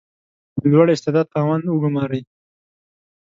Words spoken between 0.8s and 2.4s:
استعداد خاوندان وګمارئ.